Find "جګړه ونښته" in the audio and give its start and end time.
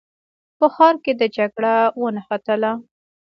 1.37-2.69